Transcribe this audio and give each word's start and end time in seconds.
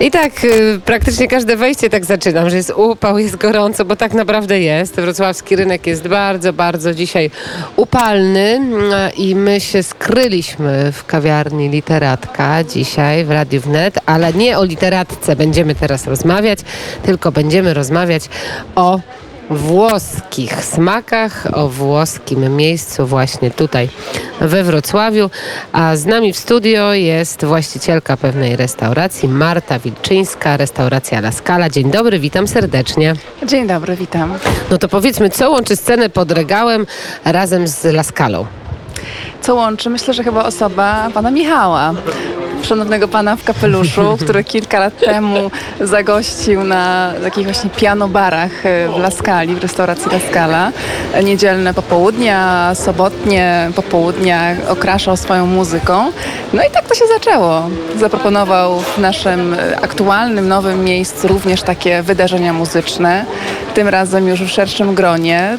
I 0.00 0.10
tak 0.10 0.44
y, 0.44 0.80
praktycznie 0.84 1.28
każde 1.28 1.56
wejście 1.56 1.90
tak 1.90 2.04
zaczynam, 2.04 2.50
że 2.50 2.56
jest 2.56 2.72
upał, 2.76 3.18
jest 3.18 3.36
gorąco, 3.36 3.84
bo 3.84 3.96
tak 3.96 4.14
naprawdę 4.14 4.60
jest. 4.60 4.94
Wrocławski 4.94 5.56
rynek 5.56 5.86
jest 5.86 6.08
bardzo, 6.08 6.52
bardzo 6.52 6.94
dzisiaj 6.94 7.30
upalny 7.76 8.40
mm, 8.40 8.92
i 9.16 9.34
my 9.34 9.60
się 9.60 9.82
skryliśmy 9.82 10.92
w 10.92 11.04
kawiarni 11.06 11.68
Literatka 11.68 12.64
dzisiaj 12.64 13.24
w 13.24 13.30
Radiu 13.30 13.60
Wnet, 13.60 13.98
ale 14.06 14.32
nie 14.32 14.58
o 14.58 14.64
literatce 14.64 15.36
będziemy 15.36 15.74
teraz 15.74 16.06
rozmawiać, 16.06 16.58
tylko 17.02 17.32
będziemy 17.32 17.74
rozmawiać 17.74 18.28
o 18.74 19.00
włoskich 19.50 20.64
smakach, 20.64 21.46
o 21.52 21.68
włoskim 21.68 22.56
miejscu 22.56 23.06
właśnie 23.06 23.50
tutaj 23.50 23.88
we 24.40 24.64
Wrocławiu. 24.64 25.30
A 25.72 25.96
z 25.96 26.06
nami 26.06 26.32
w 26.32 26.36
studio 26.36 26.94
jest 26.94 27.44
właścicielka 27.44 28.16
pewnej 28.16 28.56
restauracji, 28.56 29.28
Marta 29.28 29.78
Wilczyńska, 29.78 30.56
restauracja 30.56 31.18
La 31.18 31.32
Scala. 31.32 31.70
Dzień 31.70 31.90
dobry, 31.90 32.18
witam 32.18 32.48
serdecznie. 32.48 33.14
Dzień 33.46 33.66
dobry, 33.66 33.96
witam. 33.96 34.34
No 34.70 34.78
to 34.78 34.88
powiedzmy, 34.88 35.30
co 35.30 35.50
łączy 35.50 35.76
scenę 35.76 36.10
pod 36.10 36.32
regałem 36.32 36.86
razem 37.24 37.68
z 37.68 37.84
La 37.84 38.02
Scalą? 38.02 38.46
Co 39.40 39.54
łączy? 39.54 39.90
Myślę, 39.90 40.14
że 40.14 40.24
chyba 40.24 40.44
osoba 40.44 41.08
pana 41.14 41.30
Michała. 41.30 41.94
Szanownego 42.62 43.08
pana 43.08 43.36
w 43.36 43.44
kapeluszu, 43.44 44.16
który 44.22 44.44
kilka 44.44 44.80
lat 44.80 44.98
temu 44.98 45.50
zagościł 45.80 46.64
na 46.64 47.12
takich 47.22 47.44
właśnie 47.44 47.70
pianobarach 47.70 48.66
e, 48.66 48.88
w 48.88 48.98
Laskali, 48.98 49.54
w 49.54 49.62
restauracji 49.62 50.12
Laskala. 50.12 50.72
Niedzielne 51.24 51.74
popołudnia, 51.74 52.70
sobotnie 52.74 53.70
popołudnia 53.76 54.56
okraszał 54.68 55.16
swoją 55.16 55.46
muzyką. 55.46 56.12
No 56.52 56.62
i 56.62 56.70
tak 56.70 56.88
to 56.88 56.94
się 56.94 57.04
zaczęło. 57.14 57.62
Zaproponował 57.96 58.80
w 58.80 58.98
naszym 58.98 59.54
e, 59.54 59.80
aktualnym, 59.80 60.48
nowym 60.48 60.84
miejscu 60.84 61.28
również 61.28 61.62
takie 61.62 62.02
wydarzenia 62.02 62.52
muzyczne. 62.52 63.24
Tym 63.74 63.88
razem 63.88 64.28
już 64.28 64.42
w 64.42 64.48
szerszym 64.48 64.94
gronie. 64.94 65.58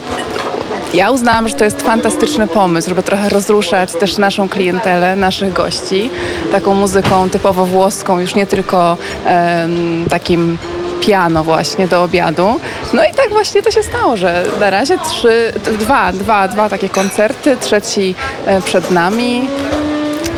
Ja 0.94 1.12
uznałam, 1.12 1.48
że 1.48 1.56
to 1.56 1.64
jest 1.64 1.82
fantastyczny 1.82 2.48
pomysł, 2.48 2.90
żeby 2.90 3.04
trochę 3.04 3.30
rozruszać 3.30 3.92
też 3.92 4.18
naszą 4.18 4.50
klientelę, 4.50 5.16
naszych 5.16 5.54
gości, 5.54 6.10
taką 6.52 6.74
muzyką 6.76 7.30
typowo 7.30 7.66
włoską, 7.66 8.20
już 8.20 8.36
nie 8.36 8.46
tylko 8.46 8.98
um, 9.26 10.06
takim 10.10 10.58
piano 11.02 11.44
właśnie 11.44 11.88
do 11.88 12.04
obiadu. 12.04 12.60
No 12.94 13.04
i 13.04 13.14
tak 13.14 13.30
właśnie 13.30 13.62
to 13.62 13.72
się 13.72 13.84
stało, 13.84 14.18
że 14.18 14.44
na 14.60 14.70
razie 14.70 14.98
trzy, 14.98 15.54
dwa, 15.80 16.14
dwa, 16.14 16.48
dwa 16.48 16.70
takie 16.70 16.90
koncerty, 16.90 17.58
trzeci 17.58 18.16
e, 18.46 18.62
przed 18.62 18.92
nami. 18.92 19.48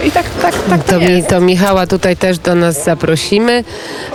I 0.06 0.12
tak, 0.12 0.26
tak, 0.42 0.56
tak 0.70 0.84
to, 0.84 0.94
To, 0.94 1.00
mi, 1.00 1.24
to 1.24 1.42
Michała 1.42 1.88
tutaj 1.88 2.18
też 2.18 2.40
do 2.40 2.56
nas 2.56 2.84
zaprosimy. 2.84 3.64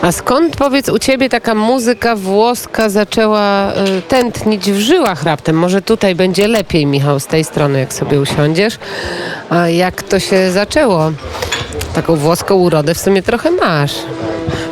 A 0.03 0.12
skąd 0.12 0.56
powiedz 0.56 0.89
u 0.89 0.98
ciebie 0.98 1.28
taka 1.28 1.55
muzyka 1.55 2.17
włoska 2.17 2.89
zaczęła 2.89 3.72
y, 3.72 4.03
tętnić 4.03 4.72
w 4.72 4.78
żyłach 4.78 5.22
raptem? 5.22 5.56
Może 5.56 5.83
tutaj 5.83 6.14
będzie 6.14 6.48
lepiej, 6.48 6.86
Michał, 6.86 7.20
z 7.20 7.27
tej 7.27 7.44
strony, 7.44 7.81
jak 7.81 7.92
sobie 7.92 8.20
usiądziesz. 8.20 8.78
A 9.50 9.69
jak 9.69 10.03
to 10.03 10.20
się 10.20 10.50
zaczęło? 10.50 11.12
Taką 11.94 12.16
włoską 12.16 12.55
urodę 12.55 12.94
w 12.94 12.98
sumie 12.98 13.22
trochę 13.22 13.50
masz. 13.50 13.92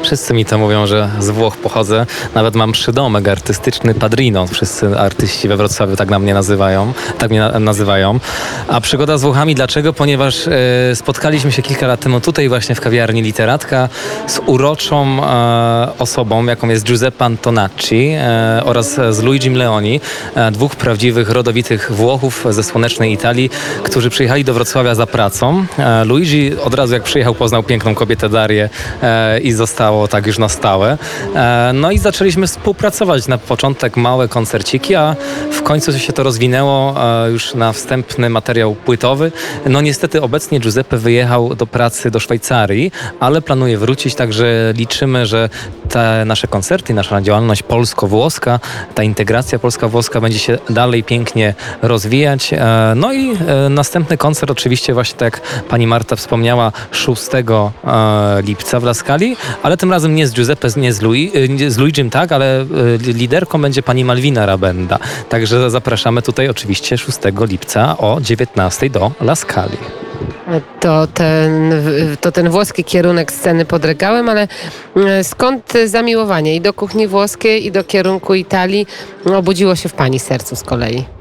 Wszyscy 0.07 0.35
mi 0.35 0.45
to 0.45 0.59
mówią, 0.59 0.87
że 0.87 1.11
z 1.19 1.31
Włoch 1.31 1.57
pochodzę. 1.57 2.07
Nawet 2.35 2.55
mam 2.55 2.73
przydomek 2.73 3.29
artystyczny 3.29 3.95
Padrino. 3.95 4.47
Wszyscy 4.47 4.99
artyści 4.99 5.49
we 5.49 5.57
Wrocławiu 5.57 5.97
tak 5.97 6.11
na 6.11 6.19
mnie 6.19 6.35
nazywają. 6.35 6.93
Tak 7.19 7.31
mnie 7.31 7.41
na, 7.41 7.59
nazywają. 7.59 8.21
A 8.69 8.81
przygoda 8.81 9.19
z 9.19 9.23
Włochami 9.23 9.55
dlaczego? 9.55 9.93
Ponieważ 9.93 10.49
e, 10.49 10.51
spotkaliśmy 10.97 11.53
się 11.53 11.63
kilka 11.63 11.87
lat 11.87 12.01
temu 12.01 12.21
tutaj 12.21 12.49
właśnie 12.49 12.75
w 12.75 12.81
kawiarni 12.81 13.23
Literatka 13.23 13.89
z 14.27 14.41
uroczą 14.47 15.25
e, 15.25 15.89
osobą, 15.99 16.47
jaką 16.47 16.69
jest 16.69 16.85
Giuseppe 16.85 17.25
Antonacci 17.25 18.09
e, 18.19 18.63
oraz 18.65 18.95
z 19.11 19.23
Luigim 19.23 19.55
Leoni, 19.55 20.01
e, 20.35 20.51
dwóch 20.51 20.77
prawdziwych, 20.77 21.31
rodowitych 21.31 21.93
Włochów 21.93 22.47
ze 22.51 22.63
słonecznej 22.63 23.13
Italii, 23.13 23.51
którzy 23.83 24.11
przyjechali 24.11 24.45
do 24.45 24.55
Wrocławia 24.55 24.95
za 24.95 25.07
pracą. 25.07 25.67
E, 25.79 26.05
Luigi 26.05 26.57
od 26.65 26.75
razu 26.75 26.95
jak 26.95 27.03
przyjechał 27.03 27.35
poznał 27.35 27.63
piękną 27.63 27.95
kobietę 27.95 28.29
Darię 28.29 28.69
e, 29.03 29.41
i 29.41 29.53
zostało 29.97 30.09
tak 30.09 30.27
już 30.27 30.39
na 30.39 30.49
stałe. 30.49 30.99
E, 31.35 31.71
no 31.75 31.91
i 31.91 31.99
zaczęliśmy 31.99 32.47
współpracować. 32.47 33.29
Na 33.29 33.39
początek 33.39 33.97
małe 33.97 34.29
koncerciki, 34.29 34.95
a 34.95 35.17
w 35.53 35.63
końcu 35.63 35.99
się 35.99 36.13
to 36.13 36.23
rozwinęło 36.23 36.95
e, 37.27 37.31
już 37.31 37.55
na 37.55 37.73
wstępny 37.73 38.31
materiał 38.31 38.75
płytowy. 38.75 39.33
No 39.67 39.81
niestety 39.81 40.23
obecnie 40.23 40.61
Giuseppe 40.61 40.97
wyjechał 40.97 41.55
do 41.55 41.67
pracy 41.67 42.11
do 42.11 42.21
Szwajcarii, 42.21 42.93
ale 43.21 43.43
planuje 43.43 43.79
wrócić, 43.79 44.15
także 44.15 44.73
liczymy, 44.77 45.27
że 45.27 45.49
te 45.89 46.25
nasze 46.25 46.47
koncerty, 46.47 46.95
nasza 46.95 47.21
działalność 47.21 47.63
polsko-włoska, 47.63 48.61
ta 48.95 49.03
integracja 49.03 49.59
polska-włoska 49.59 50.21
będzie 50.21 50.39
się 50.39 50.59
dalej 50.71 51.05
pięknie 51.05 51.55
rozwijać. 51.83 52.53
E, 52.53 52.93
No 52.97 53.13
i 53.13 53.37
następny 53.71 54.17
koncert 54.17 54.51
oczywiście 54.51 54.95
właśnie 54.95 55.19
tak 55.19 55.35
jak 55.35 55.65
pani 55.69 55.87
Marta 55.87 56.17
wspomniała 56.17 56.73
6 56.91 57.23
e, 57.35 58.43
lipca 58.43 58.81
w 58.81 58.85
Laskali, 58.85 59.37
ale 59.63 59.77
tym 59.77 59.86
razem 59.91 60.15
nie 60.15 60.27
z 60.27 60.33
Giuseppe, 60.33 60.69
nie 60.77 60.93
z, 60.93 61.03
e, 61.03 61.49
nie 61.49 61.71
z 61.71 61.79
Luigim, 61.79 62.11
tak, 62.11 62.33
ale 62.33 62.61
e, 62.61 62.67
liderką 62.99 63.63
będzie 63.63 63.83
pani 63.83 64.05
Malwina 64.05 64.47
Rabenda. 64.47 64.99
Także 65.29 65.71
zapraszamy 65.71 66.23
tutaj 66.23 66.49
oczywiście 66.49 66.99
6 66.99 67.19
lipca 67.41 67.99
o 67.99 68.21
19 68.21 68.91
do 68.91 69.13
Laskali. 69.21 69.77
To 70.81 71.07
ten, 71.07 71.73
to 72.21 72.33
ten 72.33 72.51
włoski 72.51 72.85
kierunek 72.85 73.33
sceny 73.33 73.65
pod 73.65 73.85
regałem, 73.85 74.29
ale 74.29 74.49
mm, 74.97 75.25
skąd 75.25 75.73
zamiłowanie 75.87 76.57
i 76.57 76.61
do 76.61 76.73
kuchni 76.73 77.07
włoskiej, 77.07 77.67
i 77.67 77.73
do 77.73 77.85
kierunku 77.85 78.35
Italii 78.35 78.87
obudziło 79.25 79.77
się 79.77 79.89
w 79.89 79.93
pani 79.93 80.19
sercu 80.19 80.57
z 80.57 80.63
kolei? 80.63 81.16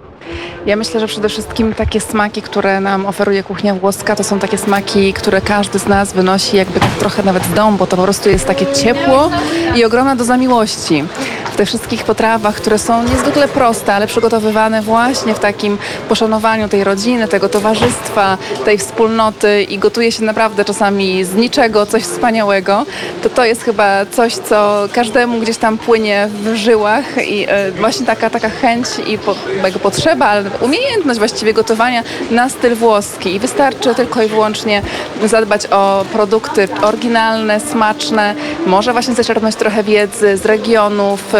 Ja 0.66 0.76
myślę, 0.76 1.00
że 1.00 1.08
przede 1.08 1.30
wszystkim 1.30 1.74
takie 1.74 2.02
smaki, 2.02 2.42
które 2.42 2.80
nam 2.80 3.06
oferuje 3.06 3.44
kuchnia 3.44 3.76
włoska, 3.76 4.16
to 4.16 4.24
są 4.24 4.40
takie 4.40 4.58
smaki, 4.58 5.14
które 5.14 5.42
każdy 5.42 5.80
z 5.80 5.88
nas 5.88 6.14
wynosi 6.14 6.58
jakby 6.58 6.80
tak 6.80 6.90
trochę 6.90 7.24
nawet 7.24 7.44
z 7.44 7.54
domu, 7.54 7.78
bo 7.78 7.88
to 7.88 7.98
po 7.98 8.04
prostu 8.04 8.30
jest 8.30 8.46
takie 8.46 8.66
ciepło 8.74 9.32
i 9.76 9.86
ogromna 9.86 10.16
doza 10.16 10.38
miłości. 10.38 11.04
W 11.56 11.58
tych 11.58 11.68
wszystkich 11.68 12.04
potrawach, 12.04 12.56
które 12.56 12.80
są 12.80 13.04
niezwykle 13.04 13.48
proste, 13.48 13.94
ale 13.94 14.08
przygotowywane 14.08 14.82
właśnie 14.82 15.34
w 15.34 15.40
takim 15.40 15.78
poszanowaniu 16.10 16.70
tej 16.70 16.84
rodziny, 16.84 17.28
tego 17.28 17.50
towarzystwa, 17.50 18.38
tej 18.66 18.78
wspólnoty 18.78 19.64
i 19.64 19.80
gotuje 19.80 20.12
się 20.12 20.24
naprawdę 20.24 20.66
czasami 20.66 21.24
z 21.24 21.36
niczego 21.36 21.86
coś 21.86 22.04
wspaniałego, 22.04 22.86
to 23.24 23.30
to 23.30 23.46
jest 23.46 23.64
chyba 23.64 24.06
coś, 24.06 24.36
co 24.36 24.88
każdemu 24.94 25.40
gdzieś 25.40 25.58
tam 25.58 25.78
płynie 25.78 26.30
w 26.44 26.56
żyłach 26.56 27.28
i 27.28 27.46
e, 27.50 27.72
właśnie 27.72 28.06
taka, 28.06 28.30
taka 28.30 28.50
chęć 28.50 28.88
i 29.08 29.18
po, 29.18 29.36
potrzeba, 29.84 30.26
ale 30.26 30.44
umiejętność 30.62 31.20
właściwie 31.20 31.54
gotowania 31.54 32.04
na 32.32 32.50
styl 32.50 32.76
włoski 32.76 33.36
i 33.36 33.40
wystarczy 33.40 33.96
tylko 33.96 34.24
i 34.24 34.28
wyłącznie 34.28 34.82
zadbać 35.26 35.68
o 35.68 36.06
produkty 36.14 36.68
oryginalne, 36.82 37.60
smaczne, 37.60 38.36
może 38.66 38.92
właśnie 38.92 39.14
zaczerpnąć 39.14 39.56
trochę 39.56 39.84
wiedzy 39.84 40.38
z 40.38 40.46
regionów. 40.46 41.34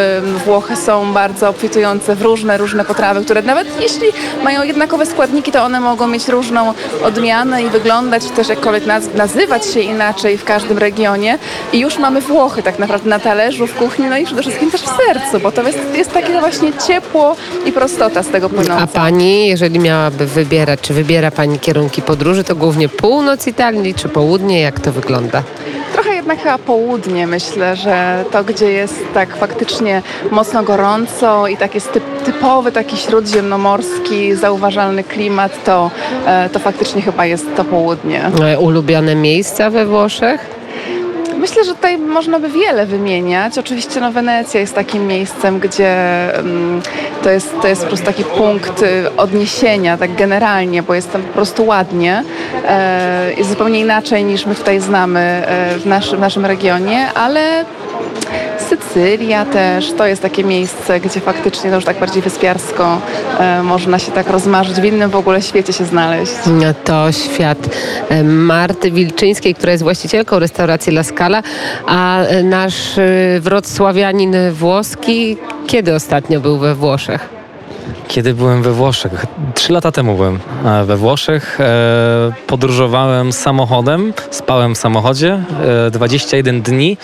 Włochy 0.46 0.76
są 0.76 1.14
bardzo 1.14 1.50
obfitujące 1.50 2.16
w 2.16 2.22
różne, 2.22 2.58
różne 2.58 2.86
potrawy, 2.86 3.26
które 3.26 3.42
nawet 3.42 3.82
jeśli 3.82 4.08
mają 4.44 4.64
jednakowe 4.64 5.06
składniki, 5.06 5.52
to 5.52 5.64
one 5.64 5.80
mogą 5.80 6.08
mieć 6.08 6.28
różną 6.28 6.74
odmianę 7.04 7.64
i 7.64 7.70
wyglądać 7.70 8.26
też 8.26 8.50
jakkolwiek 8.50 8.86
naz- 8.86 9.16
nazywać 9.16 9.66
się 9.74 9.80
inaczej 9.80 10.38
w 10.38 10.44
każdym 10.44 10.78
regionie. 10.78 11.38
I 11.74 11.80
już 11.80 11.98
mamy 11.98 12.22
Włochy 12.22 12.64
tak 12.64 12.80
naprawdę 12.80 13.10
na 13.10 13.20
talerzu, 13.20 13.68
w 13.68 13.74
kuchni, 13.76 14.06
no 14.10 14.18
i 14.18 14.26
przede 14.26 14.42
wszystkim 14.42 14.72
też 14.72 14.82
w 14.82 14.90
sercu, 15.06 15.40
bo 15.40 15.52
to 15.52 15.62
jest, 15.64 15.80
jest 15.96 16.12
takie 16.14 16.40
właśnie 16.40 16.72
ciepło 16.88 17.36
i 17.66 17.72
prostota 17.72 18.24
z 18.24 18.28
tego 18.28 18.50
płynąca. 18.50 18.78
A 18.84 18.88
pani, 18.88 19.48
jeżeli 19.48 19.80
miałaby 19.80 20.26
wybierać, 20.26 20.80
czy 20.82 20.94
wybiera 20.94 21.32
pani 21.32 21.60
kierunki 21.60 22.02
podróży, 22.02 22.44
to 22.44 22.56
głównie 22.56 22.90
północ 22.90 23.48
Italii, 23.48 23.94
czy 23.94 24.10
południe? 24.10 24.62
Jak 24.62 24.80
to 24.80 24.92
wygląda? 24.92 25.44
Jednak 26.26 26.44
chyba 26.44 26.58
południe 26.58 27.28
myślę, 27.28 27.76
że 27.76 28.26
to, 28.32 28.44
gdzie 28.44 28.72
jest 28.72 29.14
tak 29.14 29.38
faktycznie 29.38 30.02
mocno 30.32 30.64
gorąco 30.64 31.48
i 31.48 31.58
tak 31.58 31.76
jest 31.76 31.92
typ, 31.92 32.04
typowy 32.24 32.72
taki 32.72 32.98
śródziemnomorski, 32.98 34.36
zauważalny 34.36 35.04
klimat, 35.04 35.64
to, 35.64 35.92
e, 36.26 36.50
to 36.50 36.60
faktycznie 36.60 37.02
chyba 37.02 37.26
jest 37.26 37.56
to 37.56 37.64
południe. 37.66 38.22
E, 38.42 38.60
Ulubione 38.60 39.16
miejsca 39.16 39.70
we 39.70 39.86
Włoszech? 39.86 40.55
Myślę, 41.38 41.64
że 41.64 41.76
tutaj 41.76 41.98
można 41.98 42.40
by 42.40 42.50
wiele 42.50 42.86
wymieniać. 42.86 43.58
Oczywiście 43.58 44.00
no, 44.00 44.12
Wenecja 44.12 44.60
jest 44.60 44.76
takim 44.76 45.08
miejscem, 45.08 45.60
gdzie 45.60 45.90
mm, 46.38 46.82
to, 47.24 47.30
jest, 47.30 47.54
to 47.62 47.68
jest 47.68 47.82
po 47.82 47.88
prostu 47.88 48.06
taki 48.06 48.24
punkt 48.24 48.82
y, 48.82 49.16
odniesienia, 49.18 49.98
tak 49.98 50.16
generalnie, 50.16 50.84
bo 50.84 50.94
jest 50.94 51.12
tam 51.12 51.22
po 51.22 51.34
prostu 51.34 51.66
ładnie. 51.66 52.24
E, 52.68 53.34
jest 53.38 53.50
zupełnie 53.50 53.80
inaczej 53.80 54.24
niż 54.24 54.46
my 54.46 54.56
tutaj 54.56 54.80
znamy 54.80 55.20
e, 55.20 55.80
w, 55.80 55.86
naszym, 55.86 56.18
w 56.18 56.22
naszym 56.22 56.46
regionie, 56.46 57.14
ale 57.14 57.66
Sycylia 58.70 59.46
też, 59.46 59.92
to 59.92 60.08
jest 60.08 60.22
takie 60.22 60.44
miejsce, 60.44 61.00
gdzie 61.00 61.20
faktycznie 61.20 61.70
to 61.70 61.76
już 61.76 61.86
tak 61.86 62.00
bardziej 62.00 62.22
wyspiarsko 62.22 63.02
e, 63.40 63.64
można 63.64 64.00
się 64.00 64.12
tak 64.12 64.30
rozmarzyć, 64.30 64.76
w 64.76 64.84
innym 64.84 65.10
w 65.10 65.16
ogóle 65.16 65.42
świecie 65.42 65.74
się 65.74 65.86
znaleźć. 65.86 66.34
No 66.48 66.74
To 66.84 67.12
świat 67.12 67.58
e, 68.10 68.24
Marty 68.24 68.92
Wilczyńskiej, 68.92 69.56
która 69.56 69.72
jest 69.72 69.84
właścicielką 69.84 70.40
restauracji 70.40 70.92
La 70.92 71.04
Scala, 71.04 71.44
a 71.88 72.22
e, 72.22 72.44
nasz 72.44 72.98
e, 72.98 73.40
wrocławianin 73.40 74.36
włoski 74.52 75.38
kiedy 75.68 75.96
ostatnio 75.96 76.40
był 76.40 76.58
we 76.58 76.76
Włoszech? 76.76 77.30
Kiedy 78.08 78.34
byłem 78.34 78.64
we 78.64 78.72
Włoszech, 78.72 79.26
trzy 79.54 79.74
lata 79.74 79.92
temu 79.92 80.16
byłem 80.16 80.40
we 80.86 80.98
Włoszech, 80.98 81.60
podróżowałem 82.48 83.34
samochodem, 83.34 84.14
spałem 84.32 84.76
w 84.76 84.78
samochodzie 84.78 85.40
e, 85.88 85.92
21 85.92 86.62
dni 86.62 86.98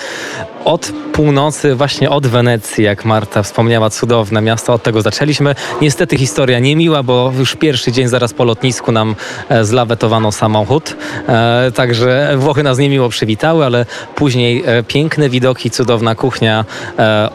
od 0.65 0.91
północy, 1.13 1.75
właśnie 1.75 2.09
od 2.09 2.27
Wenecji, 2.27 2.83
jak 2.83 3.05
Marta 3.05 3.43
wspomniała, 3.43 3.89
cudowne 3.89 4.41
miasto, 4.41 4.73
od 4.73 4.83
tego 4.83 5.01
zaczęliśmy. 5.01 5.55
Niestety 5.81 6.17
historia 6.17 6.59
niemiła, 6.59 7.03
bo 7.03 7.31
już 7.39 7.55
pierwszy 7.55 7.91
dzień 7.91 8.07
zaraz 8.07 8.33
po 8.33 8.43
lotnisku 8.43 8.91
nam 8.91 9.15
e, 9.49 9.65
zlawetowano 9.65 10.31
samochód, 10.31 10.95
e, 11.27 11.71
także 11.75 12.33
Włochy 12.37 12.63
nas 12.63 12.77
niemiło 12.77 13.09
przywitały, 13.09 13.65
ale 13.65 13.85
później 14.15 14.63
e, 14.65 14.83
piękne 14.83 15.29
widoki, 15.29 15.71
cudowna 15.71 16.15
kuchnia, 16.15 16.65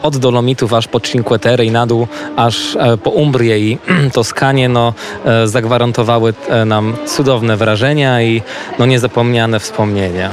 od 0.03 0.17
Dolomitów 0.17 0.73
aż 0.73 0.87
po 0.87 0.99
Cinque 0.99 1.39
Terre 1.39 1.65
i 1.65 1.71
na 1.71 1.87
dół, 1.87 2.07
aż 2.35 2.77
po 3.03 3.09
Umbrię 3.09 3.59
i 3.59 3.77
Toskanię, 4.13 4.69
no, 4.69 4.93
zagwarantowały 5.45 6.33
nam 6.65 6.95
cudowne 7.05 7.57
wrażenia 7.57 8.21
i 8.21 8.41
no, 8.79 8.85
niezapomniane 8.85 9.59
wspomnienia. 9.59 10.31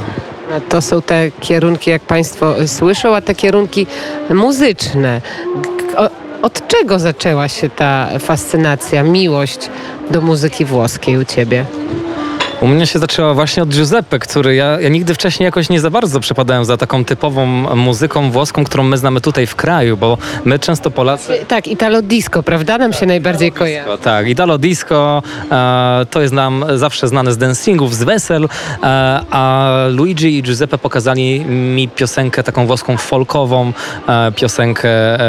To 0.69 0.81
są 0.81 1.01
te 1.01 1.31
kierunki, 1.31 1.89
jak 1.89 2.01
Państwo 2.01 2.61
y, 2.61 2.67
słyszą, 2.67 3.15
a 3.15 3.21
te 3.21 3.35
kierunki 3.35 3.87
muzyczne. 4.29 5.21
Od 6.41 6.67
czego 6.67 6.99
zaczęła 6.99 7.47
się 7.47 7.69
ta 7.69 8.09
fascynacja, 8.19 9.03
miłość 9.03 9.69
do 10.11 10.21
muzyki 10.21 10.65
włoskiej 10.65 11.17
u 11.17 11.25
Ciebie? 11.25 11.65
U 12.61 12.67
mnie 12.67 12.87
się 12.87 12.99
zaczęła 12.99 13.33
właśnie 13.33 13.63
od 13.63 13.69
Giuseppe, 13.69 14.19
który 14.19 14.55
ja, 14.55 14.81
ja 14.81 14.89
nigdy 14.89 15.13
wcześniej 15.13 15.45
jakoś 15.45 15.69
nie 15.69 15.79
za 15.79 15.89
bardzo 15.89 16.19
przepadałem 16.19 16.65
za 16.65 16.77
taką 16.77 17.05
typową 17.05 17.45
muzyką 17.75 18.31
włoską, 18.31 18.63
którą 18.63 18.83
my 18.83 18.97
znamy 18.97 19.21
tutaj 19.21 19.47
w 19.47 19.55
kraju, 19.55 19.97
bo 19.97 20.17
my 20.45 20.59
często 20.59 20.91
Polacy... 20.91 21.45
Tak, 21.47 21.67
Italo 21.67 22.01
Disco, 22.01 22.43
prawda? 22.43 22.77
Nam 22.77 22.93
się 22.93 23.05
najbardziej 23.05 23.51
kojarzy. 23.51 23.97
Tak, 23.97 24.27
Italo 24.27 24.57
Disco 24.57 25.23
e, 25.51 26.05
to 26.09 26.21
jest 26.21 26.33
nam 26.33 26.65
zawsze 26.75 27.07
znane 27.07 27.33
z 27.33 27.37
dancingów, 27.37 27.95
z 27.95 28.03
wesel, 28.03 28.43
e, 28.43 28.47
a 29.31 29.71
Luigi 29.89 30.37
i 30.37 30.43
Giuseppe 30.43 30.77
pokazali 30.77 31.45
mi 31.45 31.87
piosenkę 31.87 32.43
taką 32.43 32.67
włoską 32.67 32.97
folkową, 32.97 33.73
e, 34.07 34.31
piosenkę 34.31 34.89
e, 34.89 35.19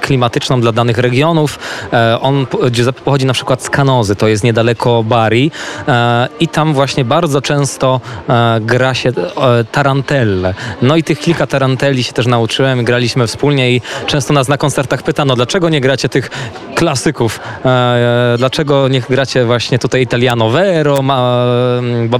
klimatyczną 0.00 0.60
dla 0.60 0.72
danych 0.72 0.98
regionów. 0.98 1.58
E, 1.92 2.20
on, 2.20 2.46
Giuseppe 2.70 3.00
pochodzi 3.00 3.26
na 3.26 3.32
przykład 3.32 3.62
z 3.62 3.70
Canozy, 3.70 4.16
to 4.16 4.28
jest 4.28 4.44
niedaleko 4.44 5.02
Bari 5.02 5.50
e, 5.88 6.07
i 6.40 6.48
tam 6.48 6.74
właśnie 6.74 7.04
bardzo 7.04 7.42
często 7.42 8.00
e, 8.28 8.58
gra 8.60 8.94
się 8.94 9.08
e, 9.08 9.64
tarantelle. 9.64 10.54
No 10.82 10.96
i 10.96 11.02
tych 11.04 11.18
kilka 11.18 11.46
tarantelli 11.46 12.04
się 12.04 12.12
też 12.12 12.26
nauczyłem, 12.26 12.84
graliśmy 12.84 13.26
wspólnie 13.26 13.70
i 13.72 13.80
często 14.06 14.32
nas 14.34 14.48
na 14.48 14.56
koncertach 14.56 15.02
pytano, 15.02 15.36
dlaczego 15.36 15.68
nie 15.68 15.80
gracie 15.80 16.08
tych 16.08 16.30
klasyków, 16.74 17.40
e, 17.64 18.34
dlaczego 18.38 18.88
nie 18.88 19.00
gracie 19.00 19.44
właśnie 19.44 19.78
tutaj 19.78 20.02
Italiano 20.02 20.50
Vero, 20.50 21.00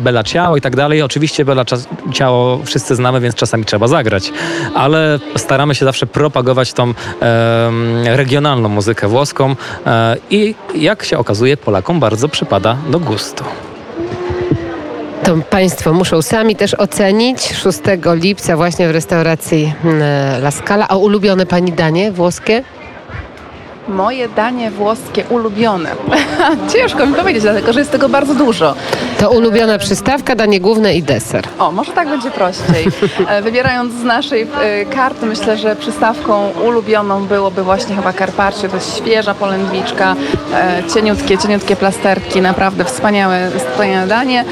Bella 0.01 0.25
Ciao 0.25 0.57
i 0.57 0.61
tak 0.61 0.77
dalej. 0.77 1.03
Oczywiście 1.03 1.45
Bella 1.45 1.65
Cia- 1.65 2.13
Ciao 2.13 2.61
wszyscy 2.65 2.95
znamy, 2.97 3.21
więc 3.21 3.35
czasami 3.35 3.65
trzeba 3.65 3.89
zagrać, 3.89 4.33
ale 4.75 5.19
staramy 5.37 5.75
się 5.75 5.85
zawsze 5.85 6.07
propagować 6.07 6.73
tą 6.73 6.95
regionalną 8.05 8.69
muzykę 8.69 9.09
włoską 9.09 9.57
e, 9.87 10.17
i 10.31 10.55
jak 10.75 11.05
się 11.05 11.19
okazuje 11.19 11.57
Polakom 11.57 12.01
bardzo 12.01 12.29
przypada 12.29 12.77
do 12.91 13.01
gustu. 13.01 13.45
To 15.29 15.37
Państwo 15.51 15.93
muszą 15.93 16.23
sami 16.23 16.57
też 16.57 16.75
ocenić 16.75 17.53
6 17.55 17.79
lipca 18.15 18.57
właśnie 18.57 18.89
w 18.89 18.91
restauracji 18.91 19.73
mm, 19.85 20.03
La 20.43 20.51
Scala. 20.51 20.89
A 20.89 20.97
ulubione 20.97 21.47
Pani 21.47 21.73
danie 21.73 22.13
włoskie? 22.13 22.65
Moje 23.89 24.29
danie 24.29 24.71
włoskie 24.71 25.25
ulubione. 25.31 25.91
Ciężko 26.73 27.07
mi 27.07 27.15
powiedzieć, 27.15 27.43
dlatego 27.43 27.73
że 27.73 27.79
jest 27.79 27.93
tego 27.93 28.09
bardzo 28.09 28.35
dużo. 28.35 28.75
To 29.21 29.31
ulubiona 29.31 29.79
przystawka, 29.79 30.35
danie 30.35 30.61
główne 30.61 30.95
i 30.95 31.03
deser. 31.03 31.45
O, 31.59 31.73
może 31.73 31.93
tak 31.93 32.09
będzie 32.09 32.31
prościej. 32.31 32.87
E, 33.29 33.43
Wybierając 33.43 33.93
z 33.95 34.05
naszej 34.05 34.43
e, 34.43 34.85
karty, 34.85 35.27
myślę, 35.27 35.57
że 35.57 35.77
przystawką 35.77 36.51
ulubioną 36.67 37.25
byłoby 37.27 37.63
właśnie 37.63 37.97
chyba 37.97 38.13
carpaccio. 38.13 38.69
To 38.69 38.75
jest 38.77 38.97
świeża 38.97 39.35
polędwiczka, 39.35 40.17
e, 40.55 40.83
cieniutkie, 40.95 41.39
cieniutkie 41.39 41.77
plasterki, 41.77 42.41
naprawdę 42.41 42.85
wspaniałe, 42.85 43.51
wspaniałe 43.73 44.07
danie. 44.07 44.45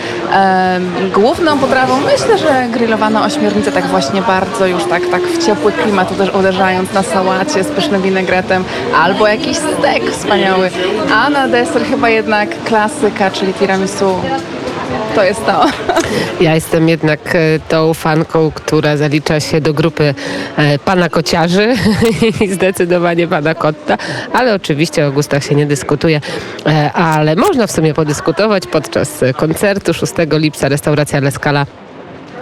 Główną 1.14 1.58
potrawą 1.58 1.94
myślę, 2.00 2.38
że 2.38 2.66
grillowana 2.72 3.24
ośmiornica, 3.24 3.70
tak 3.72 3.86
właśnie 3.86 4.22
bardzo 4.22 4.66
już 4.66 4.84
tak, 4.84 5.02
tak 5.10 5.22
w 5.22 5.46
ciepły 5.46 5.72
klimat 5.72 6.12
uderz- 6.12 6.38
uderzając 6.38 6.92
na 6.92 7.02
sałacie 7.02 7.64
z 7.64 7.66
pysznym 7.66 8.02
winegretem 8.02 8.64
albo 9.02 9.25
jakiś 9.28 9.56
stek 9.56 10.10
wspaniały. 10.10 10.70
A 11.14 11.30
na 11.30 11.48
deser 11.48 11.82
chyba 11.84 12.10
jednak 12.10 12.64
klasyka, 12.64 13.30
czyli 13.30 13.54
tiramisu. 13.54 14.14
To 15.14 15.24
jest 15.24 15.46
to. 15.46 15.64
Ja 16.40 16.54
jestem 16.54 16.88
jednak 16.88 17.20
e, 17.34 17.38
tą 17.68 17.94
fanką, 17.94 18.50
która 18.54 18.96
zalicza 18.96 19.40
się 19.40 19.60
do 19.60 19.74
grupy 19.74 20.14
e, 20.56 20.78
pana 20.78 21.08
kociarzy 21.08 21.74
i 22.40 22.48
zdecydowanie 22.48 23.28
pana 23.28 23.54
kotta, 23.54 23.98
ale 24.32 24.54
oczywiście 24.54 25.06
o 25.06 25.12
gustach 25.12 25.44
się 25.44 25.54
nie 25.54 25.66
dyskutuje, 25.66 26.20
E, 26.66 26.92
ale 26.92 27.36
można 27.36 27.66
w 27.66 27.72
sumie 27.72 27.94
podyskutować 27.94 28.66
podczas 28.66 29.24
koncertu 29.36 29.94
6 29.94 30.12
lipca 30.32 30.68
restauracja 30.68 31.20
Leskala. 31.20 31.66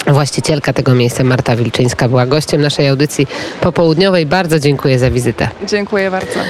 Właścicielka 0.06 0.72
tego 0.72 0.94
miejsca 0.94 1.24
Marta 1.24 1.56
Wilczyńska 1.56 2.08
była 2.08 2.26
gościem 2.26 2.60
naszej 2.60 2.88
audycji 2.88 3.26
popołudniowej. 3.60 4.26
Bardzo 4.26 4.60
dziękuję 4.60 4.98
za 4.98 5.10
wizytę. 5.10 5.48
Dziękuję 5.66 6.10
bardzo. 6.10 6.40